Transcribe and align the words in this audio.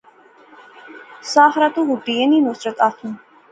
ساحرہ، 1.33 1.69
تو 1.75 1.81
ہوٹی 1.87 2.13
اینی، 2.19 2.37
نصرت 2.47 2.77
آخنی 2.87 3.11